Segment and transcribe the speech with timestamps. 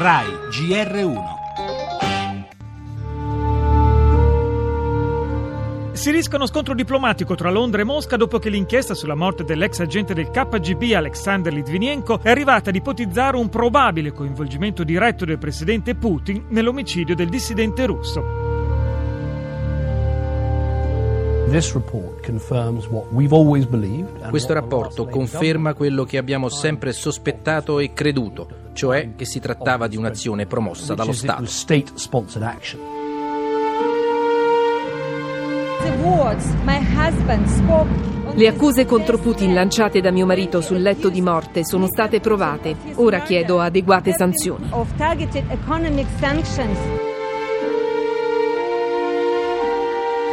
[0.00, 1.22] RAI GR1
[5.92, 9.80] Si rischia uno scontro diplomatico tra Londra e Mosca dopo che l'inchiesta sulla morte dell'ex
[9.80, 15.94] agente del KGB Alexander Litvinenko è arrivata ad ipotizzare un probabile coinvolgimento diretto del presidente
[15.94, 18.24] Putin nell'omicidio del dissidente russo.
[24.30, 29.96] Questo rapporto conferma quello che abbiamo sempre sospettato e creduto, cioè che si trattava di
[29.96, 31.40] un'azione promossa dallo Stato.
[38.34, 42.76] Le accuse contro Putin lanciate da mio marito sul letto di morte sono state provate.
[42.94, 44.68] Ora chiedo adeguate sanzioni.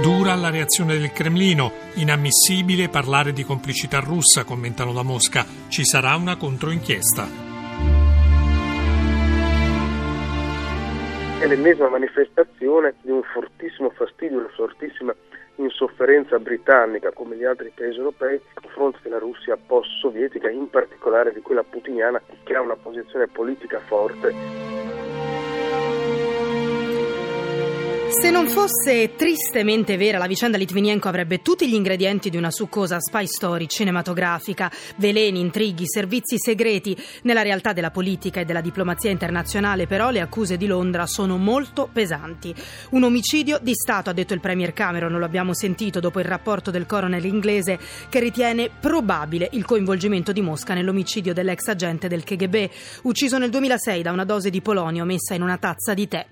[0.00, 1.70] Dura la reazione del Cremlino.
[1.94, 5.46] Inammissibile parlare di complicità russa, commentano da Mosca.
[5.68, 7.51] Ci sarà una controinchiesta.
[11.42, 15.12] È l'ennesima manifestazione di un fortissimo fastidio, una fortissima
[15.56, 21.40] insofferenza britannica come gli altri paesi europei nei confronti della Russia post-sovietica, in particolare di
[21.40, 24.71] quella putiniana che ha una posizione politica forte.
[28.12, 33.00] Se non fosse tristemente vera, la vicenda Litvinenko avrebbe tutti gli ingredienti di una succosa
[33.00, 36.96] spy story cinematografica, veleni, intrighi, servizi segreti.
[37.22, 41.88] Nella realtà della politica e della diplomazia internazionale, però, le accuse di Londra sono molto
[41.90, 42.54] pesanti.
[42.90, 46.70] Un omicidio di Stato, ha detto il Premier Cameron, lo abbiamo sentito dopo il rapporto
[46.70, 52.70] del coroner inglese che ritiene probabile il coinvolgimento di Mosca nell'omicidio dell'ex agente del KGB,
[53.02, 56.26] ucciso nel 2006 da una dose di polonio messa in una tazza di tè.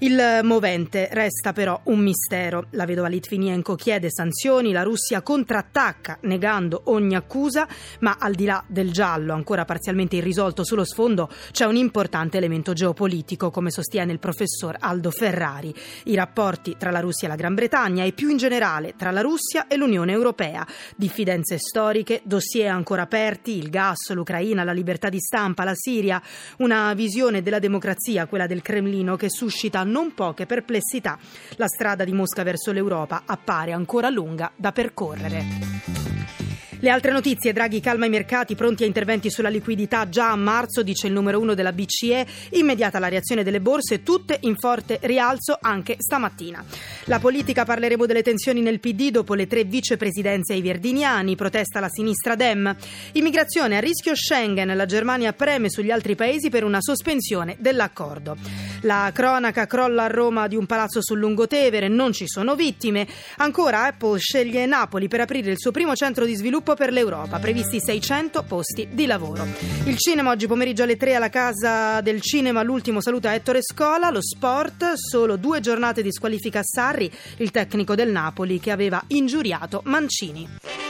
[0.00, 2.66] Il movente resta però un mistero.
[2.70, 7.66] La vedova Litvinenko chiede sanzioni, la Russia contrattacca negando ogni accusa,
[8.00, 12.74] ma al di là del giallo ancora parzialmente irrisolto sullo sfondo c'è un importante elemento
[12.74, 15.74] geopolitico, come sostiene il professor Aldo Ferrari.
[16.04, 19.20] I rapporti tra la Russia e la Gran Bretagna e più in generale tra la
[19.20, 20.64] Russia e l'Unione Europea.
[20.94, 26.22] Diffidenze storiche, dossier ancora aperti, il gas, l'Ucraina, la libertà di stampa, la Siria,
[26.58, 31.18] una visione della democrazia, quella del Cremlino, che suscita non poche perplessità.
[31.56, 36.47] La strada di Mosca verso l'Europa appare ancora lunga da percorrere.
[36.80, 40.84] Le altre notizie, Draghi calma i mercati, pronti a interventi sulla liquidità già a marzo,
[40.84, 45.58] dice il numero uno della BCE, immediata la reazione delle borse, tutte in forte rialzo
[45.60, 46.64] anche stamattina.
[47.06, 51.88] La politica parleremo delle tensioni nel PD dopo le tre vicepresidenze ai verdiniani, protesta la
[51.88, 52.76] sinistra Dem.
[53.12, 58.36] Immigrazione a rischio Schengen, la Germania preme sugli altri paesi per una sospensione dell'accordo.
[58.82, 63.08] La cronaca crolla a Roma di un palazzo sul Lungotevere, non ci sono vittime.
[63.38, 67.38] Ancora Apple sceglie Napoli per aprire il suo primo centro di sviluppo sviluppo per l'Europa,
[67.38, 69.46] previsti 600 posti di lavoro.
[69.84, 74.10] Il cinema oggi pomeriggio alle 3 alla Casa del Cinema, l'ultimo saluto a Ettore Scola,
[74.10, 79.02] lo sport, solo due giornate di squalifica a Sarri, il tecnico del Napoli che aveva
[79.08, 80.87] ingiuriato Mancini.